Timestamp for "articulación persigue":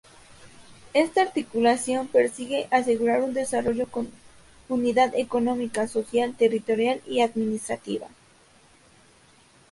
1.21-2.67